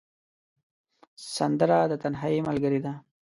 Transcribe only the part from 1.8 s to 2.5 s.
د تنهايي